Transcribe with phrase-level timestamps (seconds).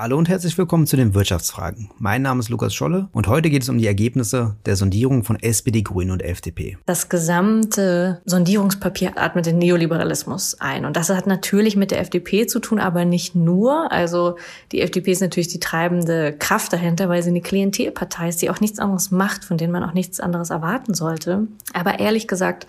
[0.00, 1.90] Hallo und herzlich willkommen zu den Wirtschaftsfragen.
[1.98, 5.42] Mein Name ist Lukas Scholle und heute geht es um die Ergebnisse der Sondierung von
[5.42, 6.78] SPD, Grünen und FDP.
[6.86, 12.60] Das gesamte Sondierungspapier atmet den Neoliberalismus ein und das hat natürlich mit der FDP zu
[12.60, 13.90] tun, aber nicht nur.
[13.90, 14.36] Also
[14.70, 18.60] die FDP ist natürlich die treibende Kraft dahinter, weil sie eine Klientelpartei ist, die auch
[18.60, 21.48] nichts anderes macht, von denen man auch nichts anderes erwarten sollte.
[21.72, 22.68] Aber ehrlich gesagt,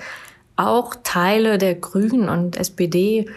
[0.56, 3.28] auch Teile der Grünen und SPD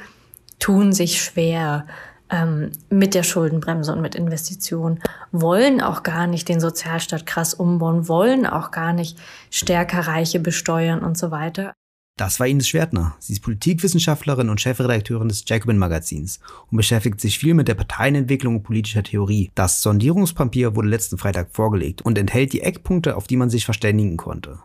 [0.58, 1.84] tun sich schwer
[2.32, 5.00] ähm, mit der Schuldenbremse und mit Investitionen,
[5.30, 9.18] wollen auch gar nicht den Sozialstaat krass umbauen, wollen auch gar nicht
[9.50, 11.74] stärker Reiche besteuern und so weiter.
[12.18, 13.16] Das war Ines Schwertner.
[13.20, 18.56] Sie ist Politikwissenschaftlerin und Chefredakteurin des Jacobin Magazins und beschäftigt sich viel mit der Parteienentwicklung
[18.56, 19.50] und politischer Theorie.
[19.54, 24.18] Das Sondierungspapier wurde letzten Freitag vorgelegt und enthält die Eckpunkte, auf die man sich verständigen
[24.18, 24.58] konnte.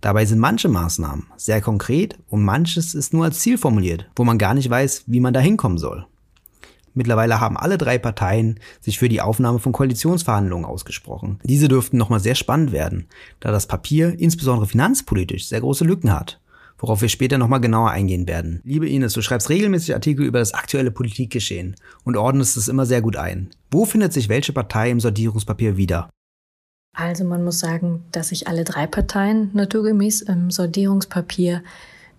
[0.00, 4.38] Dabei sind manche Maßnahmen sehr konkret und manches ist nur als Ziel formuliert, wo man
[4.38, 6.06] gar nicht weiß, wie man da hinkommen soll.
[6.98, 11.38] Mittlerweile haben alle drei Parteien sich für die Aufnahme von Koalitionsverhandlungen ausgesprochen.
[11.44, 13.06] Diese dürften nochmal sehr spannend werden,
[13.38, 16.40] da das Papier insbesondere finanzpolitisch sehr große Lücken hat
[16.80, 18.60] worauf wir später nochmal genauer eingehen werden.
[18.62, 21.74] Liebe Ines, du schreibst regelmäßig Artikel über das aktuelle Politikgeschehen
[22.04, 23.50] und ordnest es immer sehr gut ein.
[23.68, 26.08] Wo findet sich welche Partei im Sortierungspapier wieder?
[26.96, 31.64] Also man muss sagen, dass sich alle drei Parteien naturgemäß im Sortierungspapier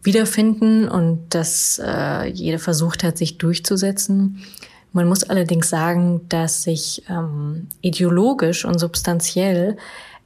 [0.04, 4.44] wiederfinden und dass äh, jeder versucht hat, sich durchzusetzen.
[4.92, 9.78] Man muss allerdings sagen, dass sich ähm, ideologisch und substanziell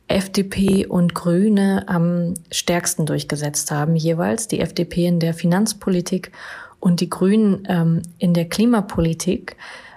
[0.08, 6.32] FDP und Grüne am stärksten durchgesetzt haben, jeweils die FDP in der Finanzpolitik
[6.80, 9.56] und die Grünen ähm, in der Klimapolitik,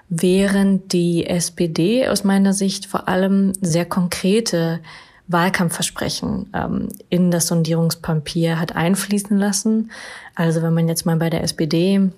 [0.09, 4.79] während die SPD aus meiner Sicht vor allem sehr konkrete
[5.27, 9.91] Wahlkampfversprechen ähm, in das Sondierungspapier hat einfließen lassen.
[10.35, 12.09] Also wenn man jetzt mal bei der SPD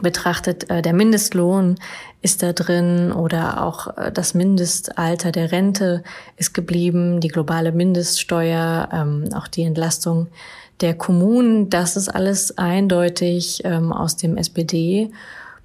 [0.00, 1.76] betrachtet, äh, der Mindestlohn
[2.22, 6.02] ist da drin oder auch äh, das Mindestalter der Rente
[6.36, 10.28] ist geblieben, die globale Mindeststeuer, ähm, auch die Entlastung
[10.80, 15.10] der Kommunen, das ist alles eindeutig ähm, aus dem SPD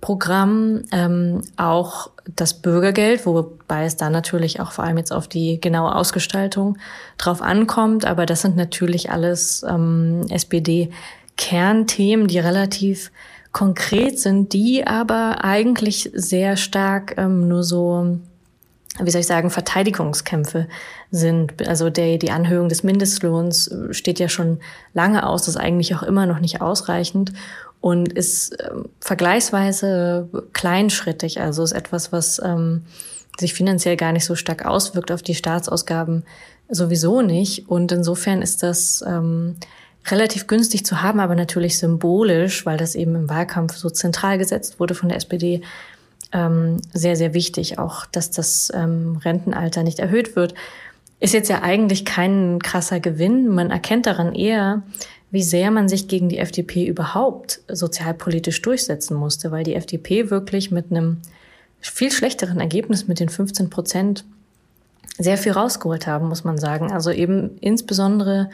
[0.03, 5.61] Programm, ähm, auch das Bürgergeld, wobei es da natürlich auch vor allem jetzt auf die
[5.61, 6.77] genaue Ausgestaltung
[7.17, 8.03] drauf ankommt.
[8.03, 13.13] Aber das sind natürlich alles ähm, SPD-Kernthemen, die relativ
[13.53, 18.19] konkret sind, die aber eigentlich sehr stark ähm, nur so
[18.99, 20.67] wie soll ich sagen, Verteidigungskämpfe
[21.09, 21.67] sind.
[21.67, 24.59] Also der, die Anhöhung des Mindestlohns steht ja schon
[24.93, 27.33] lange aus, das ist eigentlich auch immer noch nicht ausreichend
[27.83, 28.69] und ist äh,
[29.01, 31.41] vergleichsweise kleinschrittig.
[31.41, 32.83] Also ist etwas, was ähm,
[33.37, 36.23] sich finanziell gar nicht so stark auswirkt auf die Staatsausgaben
[36.69, 37.67] sowieso nicht.
[37.67, 39.57] Und insofern ist das ähm,
[40.07, 44.79] relativ günstig zu haben, aber natürlich symbolisch, weil das eben im Wahlkampf so zentral gesetzt
[44.79, 45.59] wurde von der SPD,
[46.31, 47.79] ähm, sehr, sehr wichtig.
[47.79, 50.53] Auch, dass das ähm, Rentenalter nicht erhöht wird,
[51.19, 53.49] ist jetzt ja eigentlich kein krasser Gewinn.
[53.49, 54.83] Man erkennt daran eher,
[55.33, 60.69] wie sehr man sich gegen die FDP überhaupt sozialpolitisch durchsetzen musste, weil die FDP wirklich
[60.69, 61.17] mit einem
[61.81, 64.25] viel schlechteren Ergebnis mit den 15 Prozent
[65.17, 66.91] sehr viel rausgeholt haben, muss man sagen.
[66.91, 68.51] Also eben insbesondere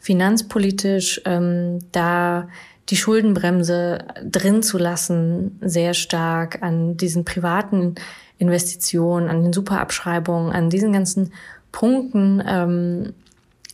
[0.00, 2.48] finanzpolitisch ähm, da
[2.88, 7.96] die Schuldenbremse drin zu lassen, sehr stark an diesen privaten
[8.38, 11.34] Investitionen, an den Superabschreibungen, an diesen ganzen
[11.72, 13.12] Punkten ähm,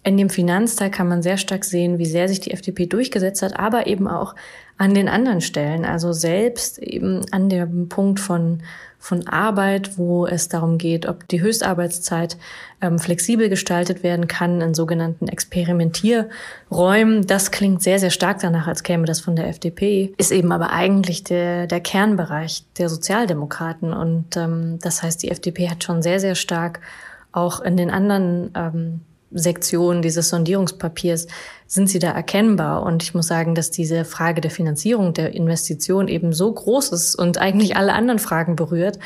[0.04, 3.58] in dem Finanzteil kann man sehr stark sehen, wie sehr sich die FDP durchgesetzt hat,
[3.58, 4.34] aber eben auch
[4.78, 5.84] an den anderen Stellen.
[5.84, 8.62] Also selbst eben an dem Punkt von,
[9.00, 12.36] von Arbeit, wo es darum geht, ob die Höchstarbeitszeit
[12.80, 17.26] ähm, flexibel gestaltet werden kann in sogenannten Experimentierräumen.
[17.26, 20.70] Das klingt sehr, sehr stark danach, als käme das von der FDP, ist eben aber
[20.70, 23.92] eigentlich der, der Kernbereich der Sozialdemokraten.
[23.92, 26.80] Und ähm, das heißt, die FDP hat schon sehr, sehr stark
[27.32, 29.00] auch in den anderen ähm,
[29.30, 31.26] Sektion dieses Sondierungspapiers
[31.66, 32.82] sind sie da erkennbar.
[32.82, 37.14] Und ich muss sagen, dass diese Frage der Finanzierung der Investition eben so groß ist
[37.14, 38.98] und eigentlich alle anderen Fragen berührt,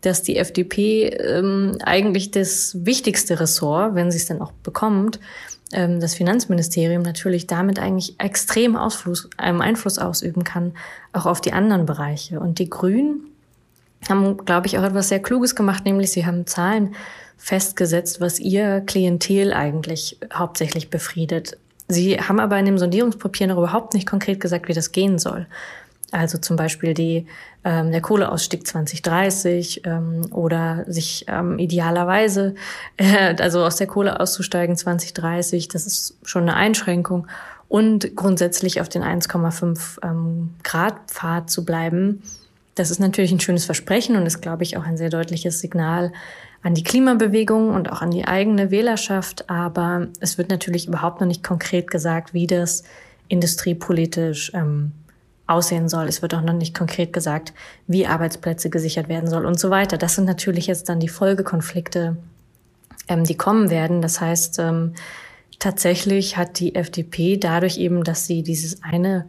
[0.00, 5.18] dass die FDP ähm, eigentlich das wichtigste Ressort, wenn sie es dann auch bekommt,
[5.72, 10.72] ähm, das Finanzministerium natürlich damit eigentlich extrem Ausfluss, ähm, Einfluss ausüben kann,
[11.12, 12.38] auch auf die anderen Bereiche.
[12.38, 13.24] Und die Grünen
[14.08, 16.94] haben, glaube ich, auch etwas sehr Kluges gemacht, nämlich sie haben Zahlen
[17.36, 21.58] festgesetzt, was ihr Klientel eigentlich hauptsächlich befriedet.
[21.88, 25.46] Sie haben aber in dem Sondierungspapier noch überhaupt nicht konkret gesagt, wie das gehen soll.
[26.14, 27.26] Also zum Beispiel die,
[27.64, 32.54] ähm, der Kohleausstieg 2030 ähm, oder sich ähm, idealerweise,
[32.96, 37.26] äh, also aus der Kohle auszusteigen 2030, das ist schon eine Einschränkung.
[37.68, 42.22] Und grundsätzlich auf den 1,5 ähm, Grad Pfad zu bleiben,
[42.74, 46.12] Das ist natürlich ein schönes Versprechen und ist, glaube ich, auch ein sehr deutliches Signal
[46.62, 49.48] an die Klimabewegung und auch an die eigene Wählerschaft.
[49.48, 52.82] Aber es wird natürlich überhaupt noch nicht konkret gesagt, wie das
[53.28, 54.92] industriepolitisch ähm,
[55.46, 56.06] aussehen soll.
[56.06, 57.52] Es wird auch noch nicht konkret gesagt,
[57.86, 59.98] wie Arbeitsplätze gesichert werden soll und so weiter.
[59.98, 62.16] Das sind natürlich jetzt dann die Folgekonflikte,
[63.08, 64.00] ähm, die kommen werden.
[64.00, 64.94] Das heißt, ähm,
[65.58, 69.26] tatsächlich hat die FDP dadurch eben, dass sie dieses eine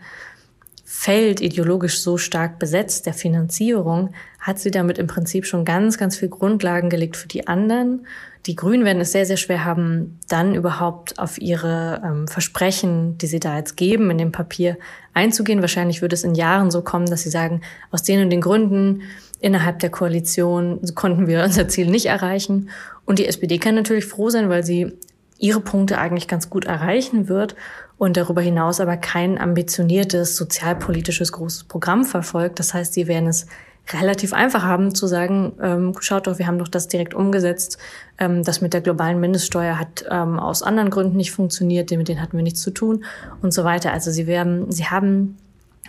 [0.88, 6.16] Feld ideologisch so stark besetzt, der Finanzierung, hat sie damit im Prinzip schon ganz, ganz
[6.16, 8.06] viel Grundlagen gelegt für die anderen.
[8.46, 13.26] Die Grünen werden es sehr, sehr schwer haben, dann überhaupt auf ihre ähm, Versprechen, die
[13.26, 14.78] sie da jetzt geben, in dem Papier
[15.16, 15.62] einzugehen.
[15.62, 19.02] Wahrscheinlich würde es in Jahren so kommen, dass sie sagen, aus den und den Gründen
[19.40, 22.70] innerhalb der Koalition konnten wir unser Ziel nicht erreichen.
[23.06, 24.94] Und die SPD kann natürlich froh sein, weil sie
[25.38, 27.56] ihre Punkte eigentlich ganz gut erreichen wird
[27.98, 32.60] und darüber hinaus aber kein ambitioniertes sozialpolitisches großes Programm verfolgt.
[32.60, 33.48] Das heißt, sie werden es
[33.94, 37.78] relativ einfach haben zu sagen, ähm, schaut doch, wir haben doch das direkt umgesetzt.
[38.18, 42.22] Ähm, das mit der globalen Mindeststeuer hat ähm, aus anderen Gründen nicht funktioniert, mit denen
[42.22, 43.06] hatten wir nichts zu tun
[43.42, 43.92] und so weiter.
[43.94, 45.38] Also sie werden, sie haben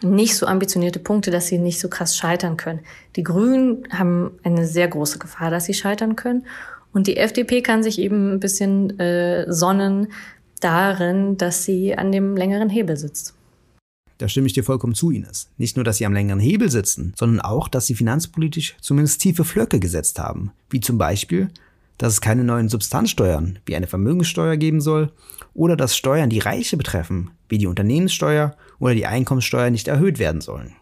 [0.03, 2.81] nicht so ambitionierte Punkte, dass sie nicht so krass scheitern können.
[3.17, 6.45] Die Grünen haben eine sehr große Gefahr, dass sie scheitern können.
[6.97, 10.07] Und die FDP kann sich eben ein bisschen äh, sonnen
[10.61, 13.35] darin, dass sie an dem längeren Hebel sitzt.
[14.17, 15.51] Da stimme ich dir vollkommen zu, Ines.
[15.59, 19.45] Nicht nur, dass sie am längeren Hebel sitzen, sondern auch, dass sie finanzpolitisch zumindest tiefe
[19.45, 20.53] Flöcke gesetzt haben.
[20.71, 21.51] Wie zum Beispiel,
[21.99, 25.13] dass es keine neuen Substanzsteuern wie eine Vermögenssteuer geben soll
[25.53, 30.41] oder dass Steuern, die Reiche betreffen, wie die Unternehmenssteuer oder die Einkommenssteuer nicht erhöht werden
[30.41, 30.73] sollen.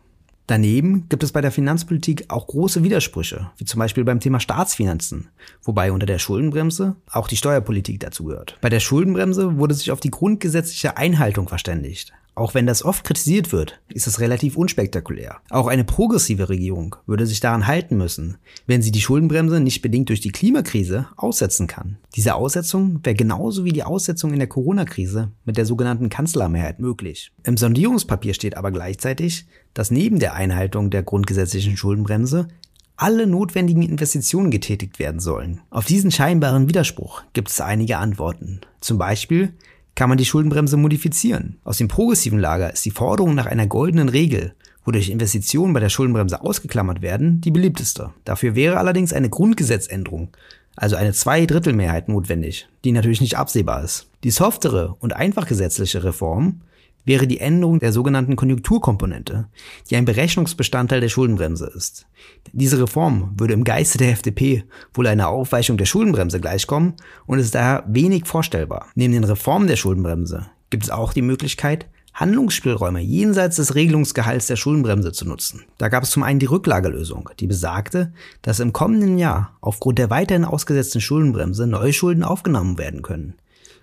[0.46, 5.29] Daneben gibt es bei der Finanzpolitik auch große Widersprüche, wie zum Beispiel beim Thema Staatsfinanzen,
[5.62, 8.58] wobei unter der Schuldenbremse auch die Steuerpolitik dazugehört.
[8.61, 12.12] Bei der Schuldenbremse wurde sich auf die grundgesetzliche Einhaltung verständigt.
[12.36, 15.36] Auch wenn das oft kritisiert wird, ist es relativ unspektakulär.
[15.50, 20.08] Auch eine progressive Regierung würde sich daran halten müssen, wenn sie die Schuldenbremse nicht bedingt
[20.08, 21.98] durch die Klimakrise aussetzen kann.
[22.16, 27.31] Diese Aussetzung wäre genauso wie die Aussetzung in der Corona-Krise mit der sogenannten Kanzlermehrheit möglich.
[27.44, 32.48] Im Sondierungspapier steht aber gleichzeitig, dass neben der Einhaltung der grundgesetzlichen Schuldenbremse
[32.96, 35.60] alle notwendigen Investitionen getätigt werden sollen.
[35.70, 38.60] Auf diesen scheinbaren Widerspruch gibt es einige Antworten.
[38.81, 39.52] Zum Beispiel
[39.94, 41.56] kann man die Schuldenbremse modifizieren.
[41.64, 44.55] Aus dem progressiven Lager ist die Forderung nach einer goldenen Regel,
[44.85, 48.11] wodurch Investitionen bei der Schuldenbremse ausgeklammert werden, die beliebteste.
[48.25, 50.29] Dafür wäre allerdings eine Grundgesetzänderung,
[50.76, 54.08] also eine Zweidrittelmehrheit notwendig, die natürlich nicht absehbar ist.
[54.25, 56.61] Die softere und einfach gesetzliche Reform
[57.05, 59.49] wäre die Änderung der sogenannten Konjunkturkomponente,
[59.89, 62.06] die ein Berechnungsbestandteil der Schuldenbremse ist.
[62.53, 66.95] Diese Reform würde im Geiste der FDP wohl einer Aufweichung der Schuldenbremse gleichkommen
[67.27, 68.89] und ist daher wenig vorstellbar.
[68.95, 74.55] Neben den Reformen der Schuldenbremse gibt es auch die Möglichkeit, Handlungsspielräume jenseits des Regelungsgehalts der
[74.55, 75.65] Schuldenbremse zu nutzen.
[75.79, 80.11] Da gab es zum einen die Rücklagelösung, die besagte, dass im kommenden Jahr aufgrund der
[80.11, 83.35] weiterhin ausgesetzten Schuldenbremse neue Schulden aufgenommen werden können.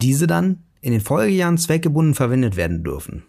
[0.02, 3.24] Diese dann in den Folgejahren zweckgebunden verwendet werden dürfen.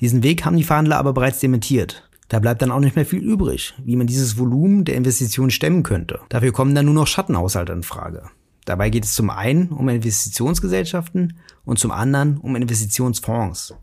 [0.00, 2.08] Diesen Weg haben die Verhandler aber bereits dementiert.
[2.28, 5.82] Da bleibt dann auch nicht mehr viel übrig, wie man dieses Volumen der Investitionen stemmen
[5.82, 6.20] könnte.
[6.28, 8.24] Dafür kommen dann nur noch Schattenhaushalte in Frage.
[8.66, 13.74] Dabei geht es zum einen um Investitionsgesellschaften und zum anderen um Investitionsfonds.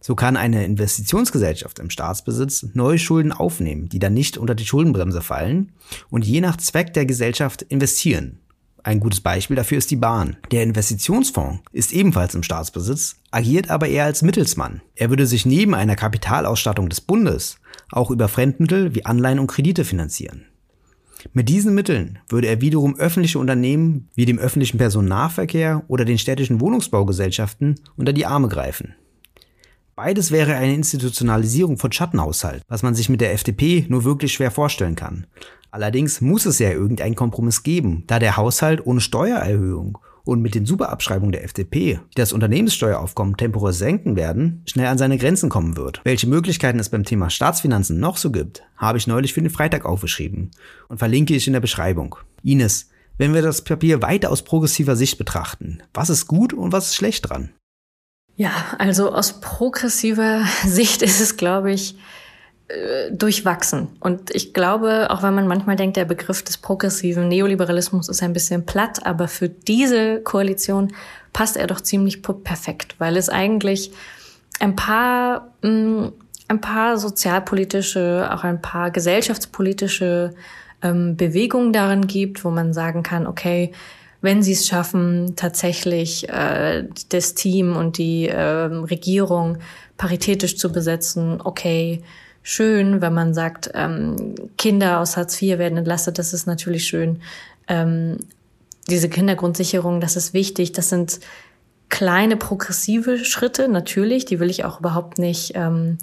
[0.00, 5.22] So kann eine Investitionsgesellschaft im Staatsbesitz neue Schulden aufnehmen, die dann nicht unter die Schuldenbremse
[5.22, 5.70] fallen
[6.10, 8.40] und je nach Zweck der Gesellschaft investieren.
[8.84, 10.36] Ein gutes Beispiel dafür ist die Bahn.
[10.50, 14.82] Der Investitionsfonds ist ebenfalls im Staatsbesitz, agiert aber eher als Mittelsmann.
[14.96, 17.58] Er würde sich neben einer Kapitalausstattung des Bundes
[17.92, 20.46] auch über Fremdmittel wie Anleihen und Kredite finanzieren.
[21.32, 26.60] Mit diesen Mitteln würde er wiederum öffentliche Unternehmen wie dem öffentlichen Personennahverkehr oder den städtischen
[26.60, 28.96] Wohnungsbaugesellschaften unter die Arme greifen.
[29.94, 34.50] Beides wäre eine Institutionalisierung von Schattenhaushalt, was man sich mit der FDP nur wirklich schwer
[34.50, 35.26] vorstellen kann.
[35.72, 40.66] Allerdings muss es ja irgendeinen Kompromiss geben, da der Haushalt ohne Steuererhöhung und mit den
[40.66, 46.02] Superabschreibungen der FDP, die das Unternehmenssteueraufkommen temporär senken werden, schnell an seine Grenzen kommen wird.
[46.04, 49.86] Welche Möglichkeiten es beim Thema Staatsfinanzen noch so gibt, habe ich neulich für den Freitag
[49.86, 50.50] aufgeschrieben
[50.88, 52.16] und verlinke ich in der Beschreibung.
[52.42, 56.88] Ines, wenn wir das Papier weiter aus progressiver Sicht betrachten, was ist gut und was
[56.88, 57.48] ist schlecht dran?
[58.36, 61.96] Ja, also aus progressiver Sicht ist es, glaube ich,
[62.72, 63.88] äh, durchwachsen.
[64.00, 68.32] Und ich glaube, auch wenn man manchmal denkt, der Begriff des progressiven Neoliberalismus ist ein
[68.32, 70.92] bisschen platt, aber für diese Koalition
[71.32, 73.92] passt er doch ziemlich perfekt, weil es eigentlich
[74.60, 76.12] ein paar, mh, mm,
[76.48, 80.34] ein paar sozialpolitische, auch ein paar gesellschaftspolitische
[80.82, 83.72] ähm, Bewegungen darin gibt, wo man sagen kann, okay,
[84.22, 89.58] wenn sie es schaffen, tatsächlich äh, das Team und die äh, Regierung
[89.98, 92.02] paritätisch zu besetzen, okay,
[92.42, 97.20] schön, wenn man sagt, ähm, Kinder aus Hartz IV werden entlastet, das ist natürlich schön.
[97.68, 98.18] Ähm,
[98.88, 100.72] diese Kindergrundsicherung, das ist wichtig.
[100.72, 101.20] Das sind
[101.88, 105.98] kleine progressive Schritte, natürlich, die will ich auch überhaupt nicht ähm,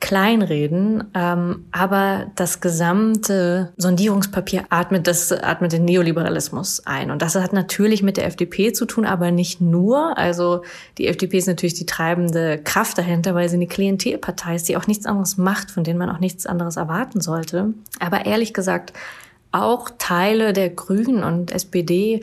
[0.00, 7.10] kleinreden, ähm, aber das gesamte Sondierungspapier atmet, das atmet den Neoliberalismus ein.
[7.10, 10.18] Und das hat natürlich mit der FDP zu tun, aber nicht nur.
[10.18, 10.62] Also
[10.98, 14.86] die FDP ist natürlich die treibende Kraft dahinter, weil sie eine Klientelpartei ist, die auch
[14.86, 17.72] nichts anderes macht, von denen man auch nichts anderes erwarten sollte.
[17.98, 18.92] Aber ehrlich gesagt,
[19.52, 22.22] auch Teile der Grünen und SPD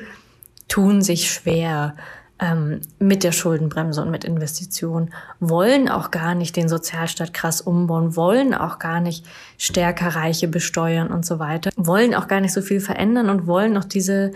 [0.67, 1.95] tun sich schwer
[2.41, 8.15] ähm, mit der Schuldenbremse und mit Investitionen, wollen auch gar nicht den Sozialstaat krass umbauen,
[8.15, 9.25] wollen auch gar nicht
[9.57, 13.77] stärker Reiche besteuern und so weiter, wollen auch gar nicht so viel verändern und wollen
[13.77, 14.31] auch diese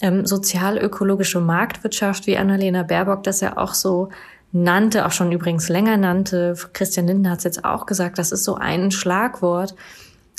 [0.00, 4.08] ähm, sozial-ökologische Marktwirtschaft, wie Annalena Baerbock das ja auch so
[4.50, 6.54] nannte, auch schon übrigens länger nannte.
[6.72, 9.74] Christian Lindner hat es jetzt auch gesagt, das ist so ein Schlagwort,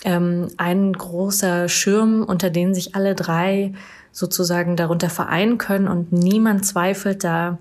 [0.04, 3.74] ähm, ein großer Schirm, unter den sich alle drei
[4.14, 7.58] sozusagen darunter vereinen können und niemand zweifelt da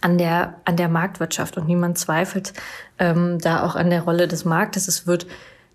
[0.00, 2.54] an der, an der Marktwirtschaft und niemand zweifelt
[2.98, 4.88] ähm, da auch an der Rolle des Marktes.
[4.88, 5.26] Es wird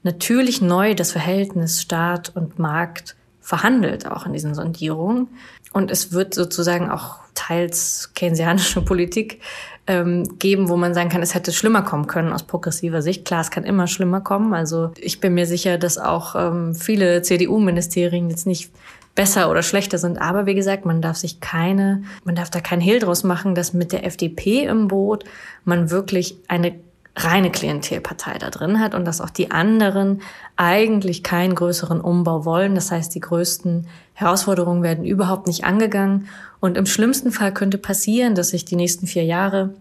[0.03, 5.27] natürlich neu das Verhältnis Staat und Markt verhandelt, auch in diesen Sondierungen.
[5.71, 9.39] Und es wird sozusagen auch teils keynesianische Politik
[9.87, 13.25] ähm, geben, wo man sagen kann, es hätte schlimmer kommen können aus progressiver Sicht.
[13.25, 14.53] Klar, es kann immer schlimmer kommen.
[14.53, 18.71] Also ich bin mir sicher, dass auch ähm, viele CDU-Ministerien jetzt nicht
[19.15, 20.21] besser oder schlechter sind.
[20.21, 23.73] Aber wie gesagt, man darf sich keine, man darf da keinen Hehl draus machen, dass
[23.73, 25.25] mit der FDP im Boot
[25.65, 26.75] man wirklich eine
[27.15, 30.21] reine Klientelpartei da drin hat und dass auch die anderen
[30.55, 32.73] eigentlich keinen größeren Umbau wollen.
[32.75, 36.27] Das heißt, die größten Herausforderungen werden überhaupt nicht angegangen.
[36.61, 39.73] Und im schlimmsten Fall könnte passieren, dass sich die nächsten vier Jahre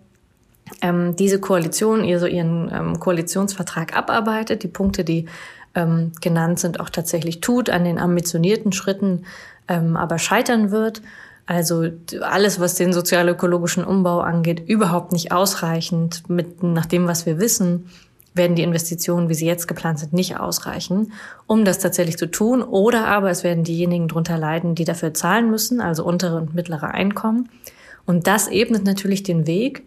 [0.82, 5.26] ähm, diese Koalition, also ihren ähm, Koalitionsvertrag abarbeitet, die Punkte, die
[5.74, 9.24] ähm, genannt sind, auch tatsächlich tut, an den ambitionierten Schritten
[9.68, 11.02] ähm, aber scheitern wird.
[11.46, 11.88] Also
[12.20, 16.28] alles, was den sozial-ökologischen Umbau angeht, überhaupt nicht ausreichend.
[16.28, 17.90] Mit, nach dem, was wir wissen,
[18.34, 21.12] werden die Investitionen, wie sie jetzt geplant sind, nicht ausreichen,
[21.46, 22.62] um das tatsächlich zu tun.
[22.62, 26.94] Oder aber es werden diejenigen drunter leiden, die dafür zahlen müssen, also untere und mittlere
[26.94, 27.48] Einkommen.
[28.06, 29.82] Und das ebnet natürlich den Weg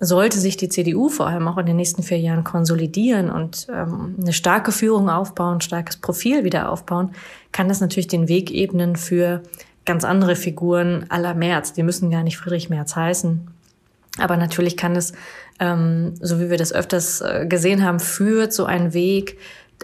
[0.00, 4.16] sollte sich die CDU vor allem auch in den nächsten vier Jahren konsolidieren und ähm,
[4.20, 7.12] eine starke Führung aufbauen, starkes Profil wieder aufbauen,
[7.52, 9.42] kann das natürlich den Weg ebnen für
[9.84, 11.72] ganz andere Figuren aller Merz.
[11.72, 13.48] Die müssen gar nicht Friedrich Merz heißen.
[14.18, 15.12] Aber natürlich kann es,
[15.58, 19.38] ähm, so wie wir das öfters äh, gesehen haben, führt so ein Weg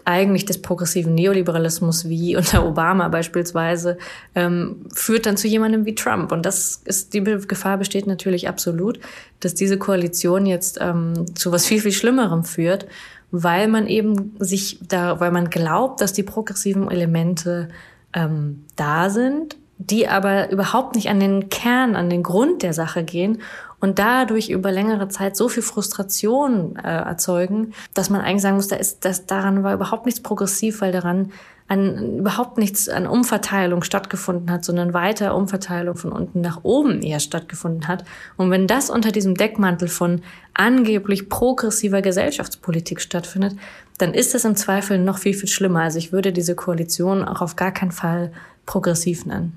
[0.04, 3.99] eigentlich des progressiven Neoliberalismus wie unter Obama beispielsweise
[4.35, 6.33] ähm, führt dann zu jemandem wie Trump.
[6.33, 9.00] Und das ist die Gefahr besteht natürlich absolut,
[9.40, 12.87] dass diese Koalition jetzt ähm, zu was viel viel Schlimmerem führt,
[13.30, 17.69] weil man eben sich da, weil man glaubt, dass die progressiven Elemente
[18.12, 23.02] ähm, da sind, die aber überhaupt nicht an den Kern, an den Grund der Sache
[23.02, 23.40] gehen
[23.80, 28.68] und dadurch über längere Zeit so viel Frustration äh, erzeugen, dass man eigentlich sagen muss,
[28.68, 31.32] da ist das daran war überhaupt nichts progressiv, weil daran
[31.70, 37.20] an, überhaupt nichts an Umverteilung stattgefunden hat, sondern weiter Umverteilung von unten nach oben eher
[37.20, 38.04] stattgefunden hat.
[38.37, 40.22] Und wenn das unter diesem Deckmantel von
[40.52, 43.56] angeblich progressiver Gesellschaftspolitik stattfindet,
[43.99, 45.82] dann ist das im Zweifel noch viel, viel schlimmer.
[45.82, 48.32] Also ich würde diese Koalition auch auf gar keinen Fall
[48.66, 49.56] progressiv nennen.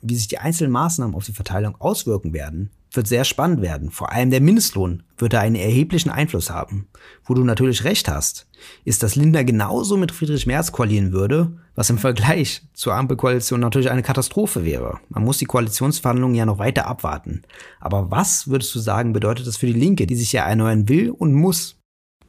[0.00, 3.90] Wie sich die einzelnen Maßnahmen auf die Verteilung auswirken werden, wird sehr spannend werden.
[3.90, 6.88] Vor allem der Mindestlohn wird da einen erheblichen Einfluss haben.
[7.24, 8.46] Wo du natürlich recht hast,
[8.84, 13.90] ist, dass Lindner genauso mit Friedrich Merz koalieren würde, was im Vergleich zur Ampelkoalition natürlich
[13.90, 14.98] eine Katastrophe wäre.
[15.08, 17.42] Man muss die Koalitionsverhandlungen ja noch weiter abwarten.
[17.80, 21.10] Aber was würdest du sagen, bedeutet das für die Linke, die sich ja erneuern will
[21.10, 21.76] und muss?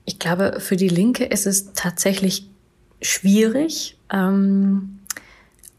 [0.06, 2.50] Ich glaube, für die Linke ist es tatsächlich
[3.02, 3.98] schwierig.
[4.12, 5.00] Ähm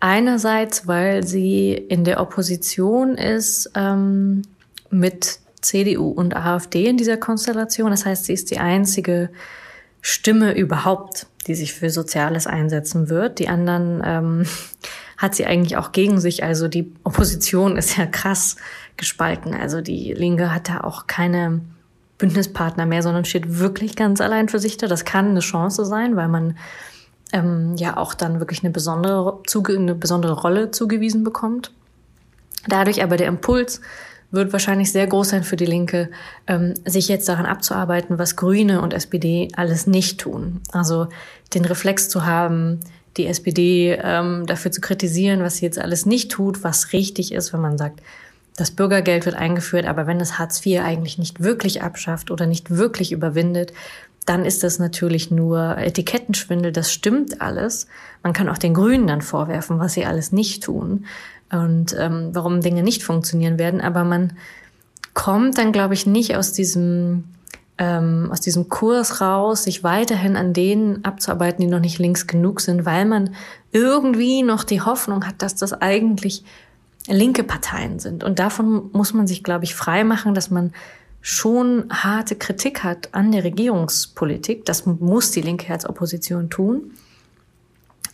[0.02, 4.40] Einerseits, weil sie in der Opposition ist ähm,
[4.90, 7.90] mit CDU und AfD in dieser Konstellation.
[7.90, 9.30] Das heißt, sie ist die einzige
[10.00, 13.38] Stimme überhaupt, die sich für Soziales einsetzen wird.
[13.38, 14.47] Die anderen ähm,
[15.18, 16.42] hat sie eigentlich auch gegen sich.
[16.44, 18.56] Also die Opposition ist ja krass
[18.97, 19.54] gespalten.
[19.54, 21.61] Also die Linke hat da auch keine
[22.18, 24.87] Bündnispartner mehr, sondern steht wirklich ganz allein für sich da.
[24.87, 26.56] Das kann eine Chance sein, weil man
[27.32, 31.73] ähm, ja auch dann wirklich eine besondere, eine besondere Rolle zugewiesen bekommt.
[32.68, 33.80] Dadurch aber der Impuls,
[34.30, 36.10] wird wahrscheinlich sehr groß sein für die Linke,
[36.46, 40.60] ähm, sich jetzt daran abzuarbeiten, was Grüne und SPD alles nicht tun.
[40.72, 41.08] Also
[41.54, 42.80] den Reflex zu haben,
[43.16, 47.52] die SPD ähm, dafür zu kritisieren, was sie jetzt alles nicht tut, was richtig ist,
[47.52, 48.00] wenn man sagt,
[48.56, 52.70] das Bürgergeld wird eingeführt, aber wenn es Hartz IV eigentlich nicht wirklich abschafft oder nicht
[52.70, 53.72] wirklich überwindet,
[54.26, 57.87] dann ist das natürlich nur Etikettenschwindel, das stimmt alles.
[58.22, 61.06] Man kann auch den Grünen dann vorwerfen, was sie alles nicht tun
[61.50, 64.35] und ähm, warum Dinge nicht funktionieren werden, aber man
[65.14, 67.25] kommt dann, glaube ich, nicht aus diesem
[67.80, 72.61] ähm, aus diesem Kurs raus, sich weiterhin an denen abzuarbeiten, die noch nicht links genug
[72.61, 73.35] sind, weil man
[73.73, 76.45] irgendwie noch die Hoffnung hat, dass das eigentlich
[77.09, 78.23] linke Parteien sind.
[78.23, 80.73] Und davon muss man sich, glaube ich, frei machen, dass man
[81.23, 84.66] schon harte Kritik hat an der Regierungspolitik.
[84.66, 86.92] Das muss die Linke als Opposition tun.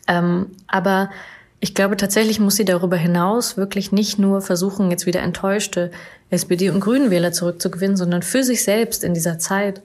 [0.06, 1.10] Ähm, aber
[1.60, 5.90] ich glaube tatsächlich muss sie darüber hinaus wirklich nicht nur versuchen, jetzt wieder enttäuschte
[6.30, 9.80] SPD- und Grünenwähler zurückzugewinnen, sondern für sich selbst in dieser Zeit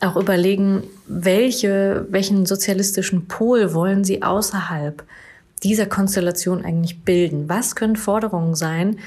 [0.00, 5.02] auch überlegen, welche, welchen sozialistischen Pol wollen sie außerhalb
[5.62, 7.48] dieser Konstellation eigentlich bilden?
[7.48, 8.98] Was können Forderungen sein,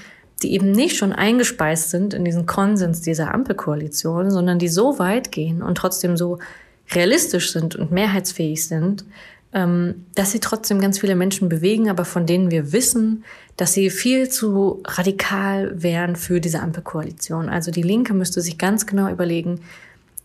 [0.43, 5.31] die eben nicht schon eingespeist sind in diesen Konsens dieser Ampelkoalition, sondern die so weit
[5.31, 6.39] gehen und trotzdem so
[6.93, 9.05] realistisch sind und mehrheitsfähig sind,
[9.53, 13.25] dass sie trotzdem ganz viele Menschen bewegen, aber von denen wir wissen,
[13.57, 17.49] dass sie viel zu radikal wären für diese Ampelkoalition.
[17.49, 19.59] Also die Linke müsste sich ganz genau überlegen,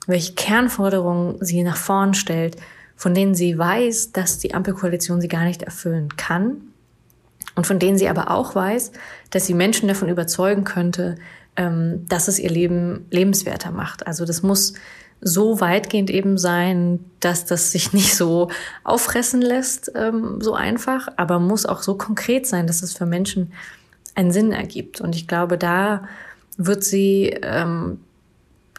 [0.06, 2.56] welche Kernforderungen sie nach vorn stellt,
[2.94, 6.58] von denen sie weiß, dass die Ampelkoalition sie gar nicht erfüllen kann
[7.56, 8.92] und von denen sie aber auch weiß,
[9.30, 11.16] dass sie Menschen davon überzeugen könnte,
[11.56, 14.06] ähm, dass es ihr Leben lebenswerter macht.
[14.06, 14.74] Also das muss
[15.20, 18.50] so weitgehend eben sein, dass das sich nicht so
[18.84, 23.52] auffressen lässt, ähm, so einfach, aber muss auch so konkret sein, dass es für Menschen
[24.14, 25.00] einen Sinn ergibt.
[25.00, 26.08] Und ich glaube, da
[26.56, 28.00] wird sie, ähm,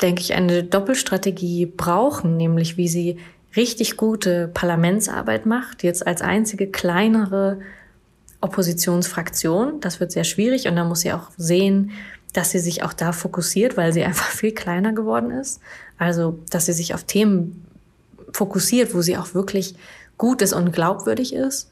[0.01, 3.17] denke ich, eine Doppelstrategie brauchen, nämlich wie sie
[3.55, 7.59] richtig gute Parlamentsarbeit macht, jetzt als einzige kleinere
[8.41, 9.79] Oppositionsfraktion.
[9.79, 11.91] Das wird sehr schwierig und da muss sie auch sehen,
[12.33, 15.59] dass sie sich auch da fokussiert, weil sie einfach viel kleiner geworden ist.
[15.97, 17.65] Also, dass sie sich auf Themen
[18.31, 19.75] fokussiert, wo sie auch wirklich
[20.17, 21.69] gut ist und glaubwürdig ist.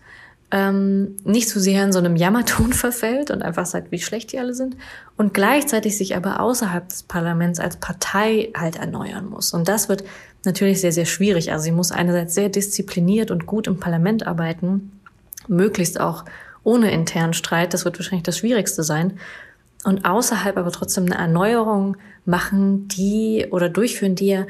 [0.51, 4.39] Ähm, nicht zu sehr in so einem Jammerton verfällt und einfach sagt, wie schlecht die
[4.39, 4.77] alle sind.
[5.17, 9.53] Und gleichzeitig sich aber außerhalb des Parlaments als Partei halt erneuern muss.
[9.53, 10.03] Und das wird
[10.43, 11.51] natürlich sehr, sehr schwierig.
[11.51, 14.91] Also sie muss einerseits sehr diszipliniert und gut im Parlament arbeiten,
[15.47, 16.25] möglichst auch
[16.63, 17.73] ohne internen Streit.
[17.73, 19.19] Das wird wahrscheinlich das Schwierigste sein
[19.85, 24.45] und außerhalb aber trotzdem eine Erneuerung machen, die oder durchführen, die ja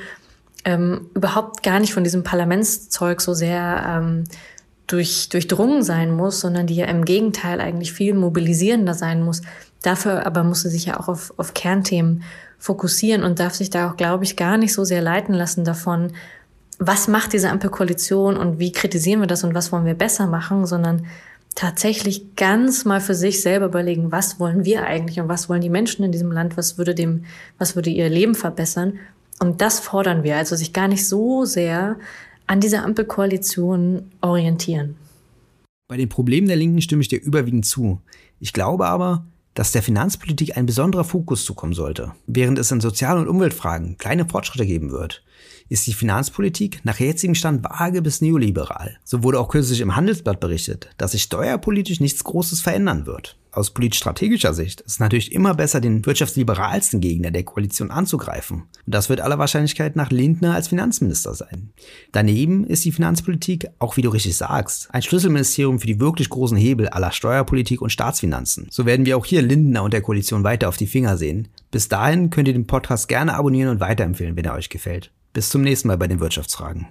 [0.64, 4.24] ähm, überhaupt gar nicht von diesem Parlamentszeug so sehr ähm,
[4.88, 9.42] durch, durchdrungen sein muss, sondern die ja im Gegenteil eigentlich viel mobilisierender sein muss.
[9.82, 12.24] Dafür aber muss sie sich ja auch auf, auf Kernthemen
[12.58, 16.14] fokussieren und darf sich da auch, glaube ich, gar nicht so sehr leiten lassen davon,
[16.80, 20.66] was macht diese Ampelkoalition und wie kritisieren wir das und was wollen wir besser machen,
[20.66, 21.06] sondern
[21.56, 25.70] tatsächlich ganz mal für sich selber überlegen, was wollen wir eigentlich und was wollen die
[25.70, 27.26] Menschen in diesem Land, was würde dem,
[27.58, 29.00] was würde ihr Leben verbessern.
[29.40, 31.98] Und das fordern wir, also sich gar nicht so sehr
[32.46, 34.96] an dieser Ampelkoalition orientieren.
[35.88, 38.02] Bei den Problemen der Linken stimme ich dir überwiegend zu.
[38.40, 42.12] Ich glaube aber, dass der Finanzpolitik ein besonderer Fokus zukommen sollte.
[42.28, 45.24] Während es in Sozial- und Umweltfragen kleine Fortschritte geben wird,
[45.70, 48.98] ist die Finanzpolitik nach jetzigem Stand vage bis neoliberal.
[49.04, 53.38] So wurde auch kürzlich im Handelsblatt berichtet, dass sich steuerpolitisch nichts Großes verändern wird.
[53.56, 58.64] Aus politisch-strategischer Sicht ist es natürlich immer besser, den wirtschaftsliberalsten Gegner der Koalition anzugreifen.
[58.86, 61.72] Und das wird aller Wahrscheinlichkeit nach Lindner als Finanzminister sein.
[62.12, 66.58] Daneben ist die Finanzpolitik, auch wie du richtig sagst, ein Schlüsselministerium für die wirklich großen
[66.58, 68.68] Hebel aller Steuerpolitik und Staatsfinanzen.
[68.72, 71.48] So werden wir auch hier Lindner und der Koalition weiter auf die Finger sehen.
[71.76, 75.12] Bis dahin könnt ihr den Podcast gerne abonnieren und weiterempfehlen, wenn er euch gefällt.
[75.34, 76.88] Bis zum nächsten Mal bei den Wirtschaftsfragen.